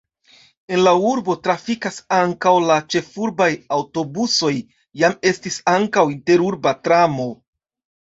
En 0.77 0.79
la 0.85 0.93
urbo 1.09 1.35
trafikas 1.47 1.99
ankaŭ 2.21 2.55
la 2.71 2.79
ĉefurbaj 2.95 3.51
aŭtobusoj, 3.79 4.53
iam 5.05 5.19
estis 5.35 5.63
ankaŭ 5.79 6.11
interurba 6.19 6.79
tramo. 6.87 7.33